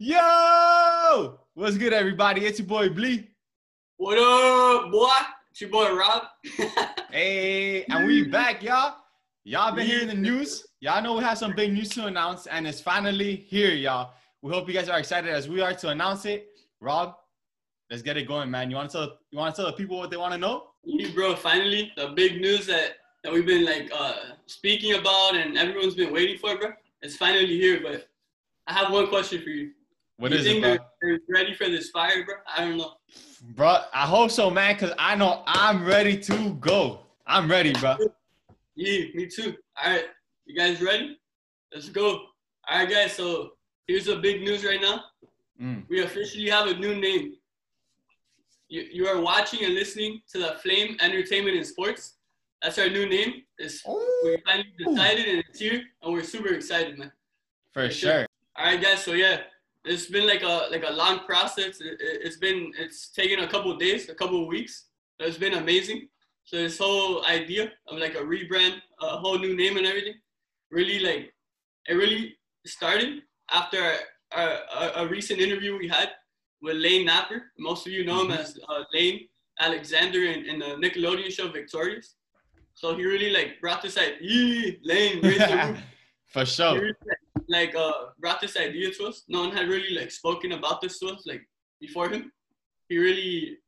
[0.00, 1.38] Yo!
[1.54, 2.44] What's good, everybody?
[2.44, 3.30] It's your boy Blee.
[3.96, 5.08] What up, boy?
[5.52, 6.24] It's your boy Rob.
[7.12, 8.96] Hey, and we back, y'all.
[9.44, 10.66] Y'all been hearing the news.
[10.80, 14.14] Y'all know we have some big news to announce, and it's finally here, y'all.
[14.42, 16.48] We hope you guys are excited as we are to announce it.
[16.80, 17.14] Rob,
[17.88, 18.68] let's get it going, man.
[18.68, 20.70] You want to tell you want to tell the people what they want to know?
[20.82, 24.14] you, bro, finally, the big news that, that we've been like uh
[24.46, 26.70] speaking about and everyone's been waiting for, bro.
[27.00, 28.08] It's finally here, but
[28.66, 29.70] I have one question for you.
[30.16, 30.76] What you is it, bro?
[31.02, 32.36] they're, ready for this fire, bro?
[32.56, 32.92] I don't know.
[33.54, 37.00] Bro, I hope so, man, because I know I'm ready to go.
[37.26, 37.96] I'm ready, bro.
[38.76, 39.54] Yeah, me too.
[39.82, 40.04] All right,
[40.46, 41.18] you guys ready?
[41.72, 42.20] Let's go.
[42.68, 43.12] All right, guys.
[43.14, 43.52] So
[43.86, 45.02] here's the big news right now.
[45.60, 45.84] Mm.
[45.88, 47.34] We officially have a new name.
[48.68, 52.16] You, you are watching and listening to the Flame Entertainment and Sports.
[52.62, 53.42] That's our new name.
[53.58, 57.12] It's, we finally decided and it's here, and we're super excited, man.
[57.72, 58.26] For sure.
[58.56, 59.04] All right, guys.
[59.04, 59.40] So yeah,
[59.84, 61.80] it's been like a like a long process.
[61.80, 64.86] It, it, it's been it's taken a couple of days, a couple of weeks.
[65.20, 66.08] It's been amazing.
[66.44, 70.14] So this whole idea of like a rebrand, a whole new name and everything,
[70.70, 71.32] really like
[71.88, 72.36] it really
[72.66, 73.22] started
[73.52, 73.78] after
[74.32, 76.10] a, a, a recent interview we had
[76.62, 77.42] with Lane Napper.
[77.58, 78.38] Most of you know him Mhm.
[78.38, 79.28] as uh, Lane
[79.60, 82.16] Alexander in, in the Nickelodeon show Victorious.
[82.74, 84.16] So he really like brought this idea.
[84.20, 85.78] Yeah, Lane, raise the roof
[86.26, 86.74] For sure.
[86.74, 87.23] really, like
[87.74, 89.24] uh brought this idea to us.
[89.28, 91.42] No one had really like spoken about this to us like
[91.80, 92.32] before him.
[92.88, 93.58] He really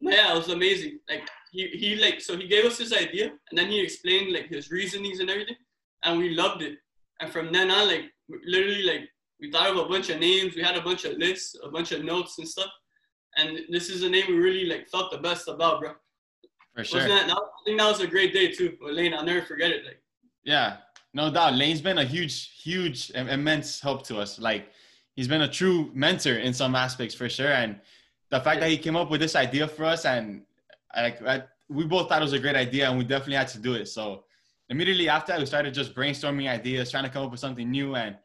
[0.00, 1.00] yeah, it was amazing.
[1.08, 4.48] Like he he like so he gave us this idea and then he explained like
[4.48, 5.56] his reasonings and everything
[6.04, 6.78] and we loved it.
[7.20, 8.04] And from then on like
[8.46, 9.08] literally like
[9.40, 11.92] we thought of a bunch of names, we had a bunch of lists, a bunch
[11.92, 12.70] of notes and stuff.
[13.36, 15.92] And this is the name we really like felt the best about, bro.
[16.74, 17.08] For sure.
[17.08, 18.76] That, I think that was a great day too.
[18.80, 19.84] Lane, I'll never forget it.
[19.84, 20.00] Like
[20.44, 20.78] Yeah,
[21.18, 21.54] no doubt.
[21.54, 24.38] Lane's been a huge, huge, immense help to us.
[24.38, 24.64] Like,
[25.16, 27.52] he's been a true mentor in some aspects for sure.
[27.62, 27.80] And
[28.30, 30.42] the fact that he came up with this idea for us, and
[30.96, 31.18] like,
[31.68, 33.86] we both thought it was a great idea, and we definitely had to do it.
[33.88, 34.24] So
[34.70, 37.96] immediately after that, we started just brainstorming ideas, trying to come up with something new.
[37.96, 38.16] And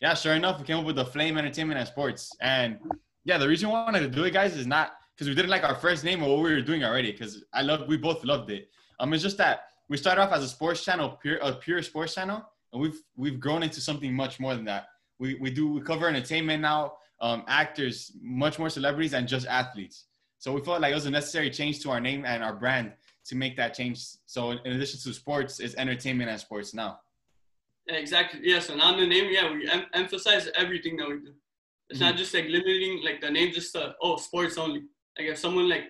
[0.00, 2.34] yeah, sure enough, we came up with the Flame Entertainment and Sports.
[2.40, 2.78] And
[3.24, 5.64] yeah, the reason we wanted to do it, guys, is not because we didn't like
[5.64, 7.12] our first name or what we were doing already.
[7.12, 8.70] Because I love, we both loved it.
[9.00, 12.14] Um, it's just that we started off as a sports channel, pure a pure sports
[12.14, 14.88] channel, and we've we've grown into something much more than that.
[15.18, 20.04] We we do we cover entertainment now, um, actors, much more celebrities, and just athletes.
[20.38, 22.92] So we felt like it was a necessary change to our name and our brand
[23.26, 24.04] to make that change.
[24.26, 27.00] So in addition to sports, it's entertainment and sports now.
[27.86, 28.40] Yeah, exactly.
[28.42, 28.60] Yeah.
[28.60, 31.32] So now the name, yeah, we em- emphasize everything that we do.
[31.90, 34.82] It's not just like limiting like the name just to oh sports only.
[35.18, 35.84] Like if someone like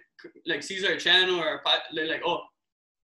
[0.46, 2.42] like sees our channel or our pod, like oh,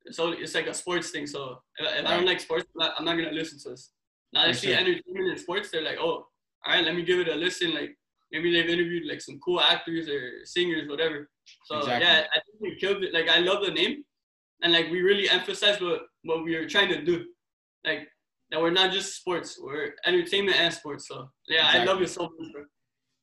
[0.10, 1.28] so it's like a sports thing.
[1.28, 3.92] So if, if I don't like sports, I'm not, I'm not gonna listen to this.
[4.34, 4.78] Now they see sure.
[4.78, 6.26] entertainment and sports, they're like oh,
[6.66, 7.74] all right, let me give it a listen.
[7.74, 7.98] Like
[8.32, 11.30] maybe they've interviewed like some cool actors or singers, whatever.
[11.66, 12.08] So Exactly.
[12.08, 13.14] yeah, I think we killed it.
[13.14, 14.04] Like I love the name,
[14.64, 17.26] and like we really emphasize what what we are trying to do.
[17.86, 18.08] Like
[18.52, 21.08] that we're not just sports, we're entertainment and sports.
[21.08, 22.06] So yeah, I love Exactly.
[22.06, 22.64] it so much, bro.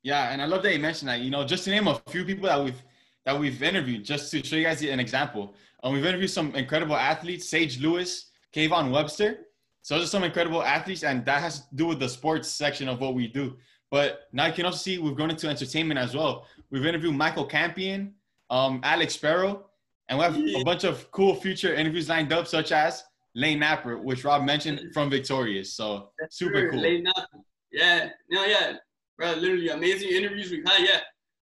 [0.02, 1.20] Yeah, and I love that you mentioned that.
[1.20, 2.82] You know, just to name a few people that we've
[3.28, 5.54] that we've interviewed, just to show you guys an example.
[5.82, 9.40] Um, we've interviewed some incredible athletes: Sage Lewis, Kayvon Webster.
[9.82, 12.88] So those are some incredible athletes, and that has to do with the sports section
[12.88, 13.58] of what we do.
[13.90, 16.46] But now you can also see we've gone into entertainment as well.
[16.70, 18.14] We've interviewed Michael Campion,
[18.48, 19.66] um, Alex Sparrow,
[20.08, 23.98] and we have a bunch of cool future interviews lined up, such as Lane Napper,
[23.98, 25.74] which Rob mentioned from Victorious.
[25.74, 26.80] So super Sure, cool.
[26.80, 27.26] late night.
[27.72, 28.76] Yeah, no, yeah,
[29.18, 29.32] bro.
[29.34, 30.80] Literally amazing interviews we've had.
[30.86, 31.00] Yeah,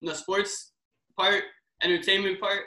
[0.03, 0.73] in the sports
[1.17, 1.43] part,
[1.83, 2.63] entertainment part,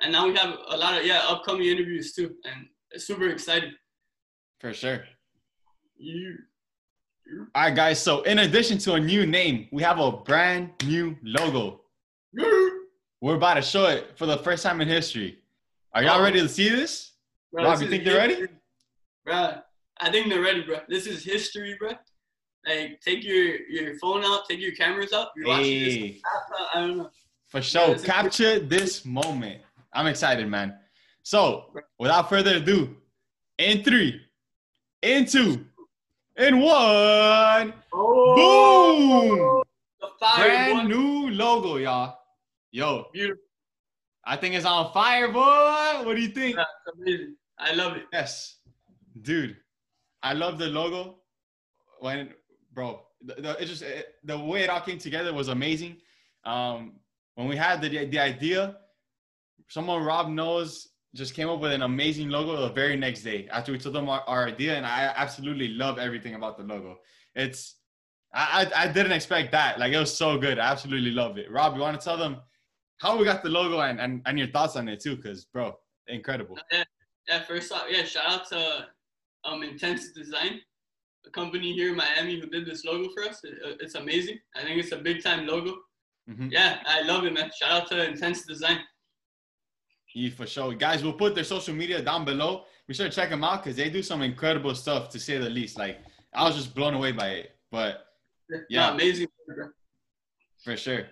[0.00, 3.72] and now we have a lot of yeah upcoming interviews too, and super excited.
[4.60, 5.04] For sure.
[5.96, 6.36] You.
[7.54, 8.02] All right, guys.
[8.02, 11.82] So, in addition to a new name, we have a brand new logo.
[13.20, 15.38] We're about to show it for the first time in history.
[15.92, 16.22] Are y'all Oh.
[16.22, 17.12] ready to see this?
[17.52, 18.46] Bro, Rob, this you think they're ready?
[19.24, 19.60] Bro,
[20.00, 20.80] I think they're ready, bro.
[20.88, 21.92] This is history, bro.
[22.66, 25.28] Like, take your your phone out, take your cameras out.
[25.36, 25.94] You're watching this.
[25.94, 26.20] Hey,
[26.74, 27.10] I don't know.
[27.48, 27.94] For sure.
[27.94, 29.62] is- Capture this moment.
[29.92, 30.78] I'm excited, man.
[31.22, 32.96] So, without further ado,
[33.58, 34.20] in three,
[35.02, 35.66] in two,
[36.36, 39.62] in one, boom!
[40.00, 40.94] The fire, Brand boy.
[40.96, 42.18] new logo, y'all.
[42.70, 43.42] Yo, Beautiful.
[44.24, 46.04] I think it's on fire, boy.
[46.06, 46.56] What do you think?
[46.56, 47.34] That's amazing.
[47.58, 48.04] I love it.
[48.12, 48.58] Yes,
[49.22, 49.56] dude,
[50.22, 51.16] I love the logo.
[52.00, 52.30] When,
[52.72, 55.96] bro, the, the, it just it, the way it all came together was amazing.
[56.44, 56.92] Um,
[57.38, 58.78] when we had the the idea,
[59.68, 63.70] someone Rob knows just came up with an amazing logo the very next day after
[63.70, 66.96] we told them our, our idea, and I absolutely love everything about the logo.
[67.36, 67.76] It's
[68.34, 69.78] I, I, I didn't expect that.
[69.78, 70.58] Like it was so good.
[70.58, 71.48] I absolutely love it.
[71.48, 72.38] Rob, you want to tell them
[72.96, 75.14] how we got the logo and, and, and your thoughts on it too?
[75.14, 76.58] Because bro, incredible.
[76.72, 76.82] Yeah,
[77.28, 77.44] yeah.
[77.44, 78.02] First off, yeah.
[78.02, 78.86] Shout out to
[79.44, 80.60] um Intense Design,
[81.24, 83.38] a company here in Miami who did this logo for us.
[83.44, 84.38] It, it's amazing.
[84.56, 85.76] I think it's a big time logo.
[86.28, 86.48] Mm-hmm.
[86.50, 87.50] Yeah, I love it, man.
[87.58, 88.80] Shout out to Intense Design.
[90.14, 90.74] Yeah, for sure.
[90.74, 92.64] Guys, we'll put their social media down below.
[92.86, 95.50] Be sure to check them out because they do some incredible stuff to say the
[95.50, 95.78] least.
[95.78, 95.98] Like
[96.34, 97.50] I was just blown away by it.
[97.70, 98.06] But
[98.68, 99.28] yeah, amazing.
[100.64, 101.06] For sure.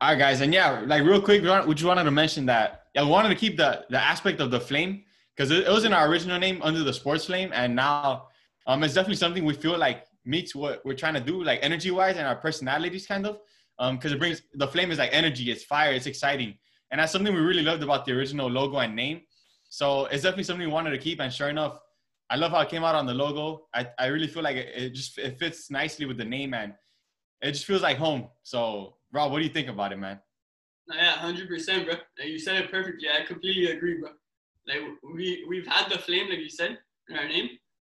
[0.00, 3.02] All right, guys, and yeah, like real quick, we just wanted to mention that yeah,
[3.02, 5.04] we wanted to keep the the aspect of the flame
[5.34, 8.28] because it, it was in our original name under the sports flame, and now
[8.66, 11.90] um, it's definitely something we feel like meets what we're trying to do, like energy
[11.90, 13.38] wise and our personalities, kind of.
[13.78, 16.56] Um, because it brings the flame is like energy, it's fire, it's exciting,
[16.90, 19.22] and that's something we really loved about the original logo and name.
[19.68, 21.78] So it's definitely something we wanted to keep, and sure enough,
[22.30, 23.66] I love how it came out on the logo.
[23.74, 26.72] I, I really feel like it, it just it fits nicely with the name, and
[27.42, 28.28] it just feels like home.
[28.42, 30.20] So Rob, what do you think about it, man?
[30.92, 31.96] Yeah, hundred percent, bro.
[32.24, 33.08] You said it perfectly.
[33.10, 34.10] I completely agree, bro.
[34.66, 34.80] Like
[35.14, 36.78] we we've had the flame, like you said,
[37.08, 37.50] in our name,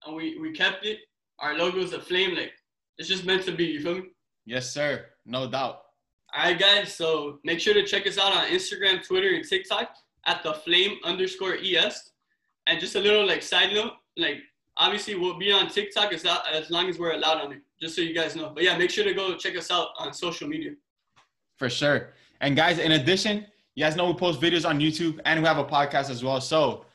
[0.06, 1.00] and we we kept it.
[1.40, 2.52] Our logo is a flame, like
[2.98, 3.66] it's just meant to be.
[3.66, 4.04] You feel me?
[4.46, 5.06] Yes, sir.
[5.26, 5.82] No doubt.
[6.36, 6.94] All right, guys.
[6.94, 9.96] So make sure to check us out on Instagram, Twitter, and TikTok
[10.28, 12.12] at the flame underscore es.
[12.68, 14.38] And just a little like side note, like
[14.78, 18.02] obviously we'll be on TikTok as, as long as we're allowed on it, just so
[18.02, 18.52] you guys know.
[18.54, 20.72] But yeah, make sure to go check us out on social media.
[21.58, 22.14] For sure.
[22.42, 23.46] And guys, in addition,
[23.76, 26.40] you guys know we post videos on YouTube and we have a podcast as well.
[26.42, 26.86] So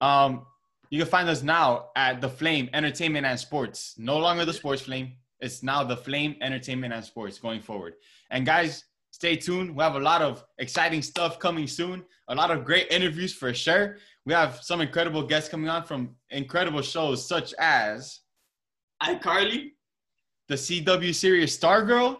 [0.00, 0.46] um,
[0.90, 3.94] you can find us now at The Flame Entertainment and Sports.
[3.98, 5.12] No longer The Sports Flame.
[5.42, 7.94] It's now The Flame Entertainment and Sports going forward.
[8.30, 9.74] And guys, stay tuned.
[9.74, 12.04] We have a lot of exciting stuff coming soon.
[12.28, 13.98] A lot of great interviews for sure.
[14.24, 18.20] We have some incredible guests coming on from incredible shows such as
[19.02, 19.72] iCarly,
[20.48, 22.18] the CW series Stargirl,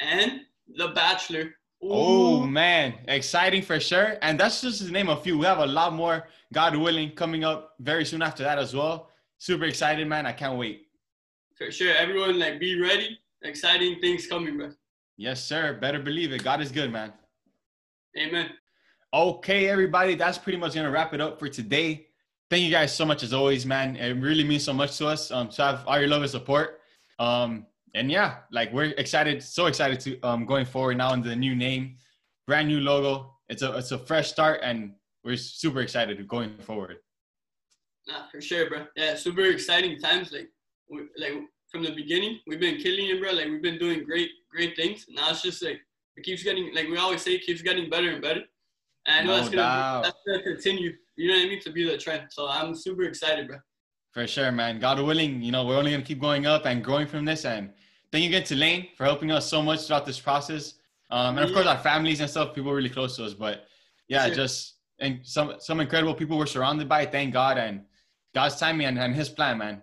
[0.00, 0.42] and
[0.76, 1.54] the Bachelor.
[1.82, 2.42] Oh, Ooh.
[2.42, 4.18] Oh man, exciting for sure.
[4.20, 5.38] And that's just to name a few.
[5.38, 9.10] We have a lot more, God willing, coming up very soon after that as well.
[9.38, 10.26] Super excited, man.
[10.26, 10.83] I can't wait.
[11.56, 11.94] For sure.
[11.94, 13.18] Everyone like be ready.
[13.42, 14.70] Exciting things coming, bro.
[15.16, 15.78] Yes, sir.
[15.80, 16.42] Better believe it.
[16.42, 17.12] God is good, man.
[18.18, 18.50] Amen.
[19.12, 20.16] Okay, everybody.
[20.16, 22.08] That's pretty much gonna wrap it up for today.
[22.50, 23.96] Thank you guys so much as always, man.
[23.96, 26.80] It really means so much to us um, to have all your love and support.
[27.18, 31.36] Um, and yeah, like we're excited, so excited to um going forward now into the
[31.36, 31.96] new name,
[32.46, 33.34] brand new logo.
[33.48, 36.96] It's a it's a fresh start, and we're super excited going forward.
[38.08, 38.86] Nah, for sure, bro.
[38.96, 40.32] Yeah, super exciting times.
[40.32, 40.50] Like,
[40.90, 41.32] we, like
[41.70, 43.32] from the beginning, we've been killing it, bro.
[43.32, 45.06] Like we've been doing great, great things.
[45.08, 45.80] Now it's just like
[46.16, 48.42] it keeps getting, like we always say, it keeps getting better and better.
[49.06, 50.92] And I know no that's gonna that's gonna continue.
[51.16, 51.60] You know what I mean?
[51.60, 52.24] To be the trend.
[52.30, 53.58] So I'm super excited, bro.
[54.12, 54.78] For sure, man.
[54.78, 57.72] God willing, you know, we're only gonna keep going up and growing from this, and
[58.10, 60.74] thank you again to Lane for helping us so much throughout this process.
[61.10, 63.34] Um, and of course, our families and stuff, people really close to us.
[63.34, 63.66] But
[64.08, 64.34] yeah, sure.
[64.34, 67.04] just and some some incredible people we're surrounded by.
[67.06, 67.82] Thank God and
[68.34, 69.82] God's timing and, and His plan, man.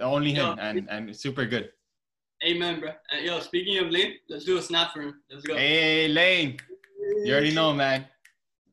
[0.00, 1.70] Only Him, yo, and and super good.
[2.44, 2.90] Amen, bro.
[2.90, 5.14] Uh, yo, speaking of Lane, let's do a snap for him.
[5.30, 5.56] Let's go.
[5.56, 6.58] Hey, Lane.
[7.24, 8.06] You already know, man.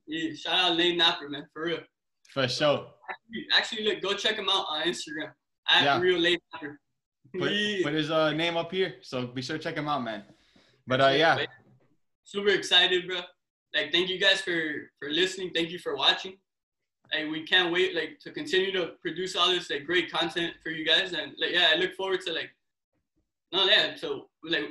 [0.05, 1.79] Yeah, shout out Lane Napper, man, for real.
[2.33, 2.87] For sure.
[3.09, 5.31] Actually, actually, look, go check him out on Instagram.
[5.69, 5.99] At yeah.
[5.99, 6.79] real Lane Napper
[7.33, 7.51] put,
[7.83, 8.95] put his uh, name up here.
[9.01, 10.23] So be sure to check him out, man.
[10.87, 11.45] But uh, yeah.
[12.23, 13.21] Super excited, bro.
[13.75, 15.51] Like, thank you guys for for listening.
[15.53, 16.37] Thank you for watching.
[17.13, 20.69] Like, we can't wait like to continue to produce all this like great content for
[20.69, 21.13] you guys.
[21.13, 22.49] And like, yeah, I look forward to like,
[23.51, 24.69] no, yeah, so like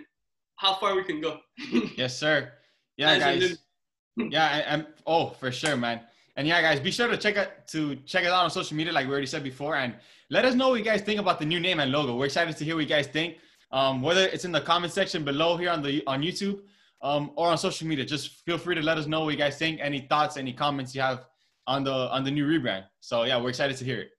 [0.57, 1.39] how far we can go.
[1.97, 2.53] yes, sir.
[2.97, 3.59] Yeah, guys.
[4.17, 6.01] yeah, and, and oh, for sure, man.
[6.37, 8.93] And yeah, guys, be sure to check it to check it out on social media,
[8.93, 9.95] like we already said before, and
[10.31, 12.17] let us know what you guys think about the new name and logo.
[12.17, 13.37] We're excited to hear what you guys think.
[13.71, 16.61] Um, whether it's in the comment section below here on the on YouTube
[17.03, 19.59] um, or on social media, just feel free to let us know what you guys
[19.59, 19.81] think.
[19.83, 21.27] Any thoughts, any comments you have
[21.67, 22.85] on the on the new rebrand.
[23.01, 24.11] So yeah, we're excited to hear it.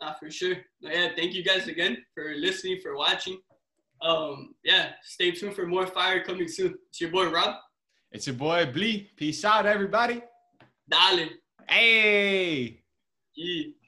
[0.00, 0.56] Uh, for sure.
[0.80, 3.38] Yeah, thank you guys again for listening, for watching.
[4.00, 6.74] Um, yeah, stay tuned for more fire coming soon.
[6.88, 7.54] It's your boy Rob.
[8.10, 9.10] It's your boy Blee.
[9.16, 10.22] Peace out, everybody.
[10.88, 11.30] Darling.
[11.68, 12.82] Hey.
[13.34, 13.72] Yeah.